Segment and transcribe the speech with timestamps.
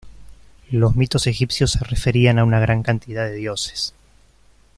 [0.71, 3.93] Los mitos egipcios se referían a una gran cantidad de dioses.